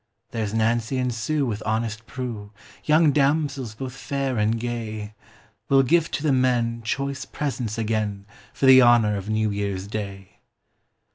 There's 0.31 0.51
Nancy 0.51 0.97
and 0.97 1.13
Sue 1.13 1.45
with 1.45 1.61
honest 1.63 2.07
Prue, 2.07 2.51
Young 2.85 3.11
damsels 3.11 3.75
both 3.75 3.93
fair 3.93 4.39
and 4.39 4.59
gay, 4.59 5.13
Will 5.69 5.83
give 5.83 6.09
to 6.09 6.23
the 6.23 6.33
men 6.33 6.81
choice 6.81 7.23
presents 7.23 7.77
again 7.77 8.25
For 8.51 8.65
the 8.65 8.81
honor 8.81 9.15
of 9.15 9.29
New 9.29 9.51
Year's 9.51 9.85
day. 9.85 10.39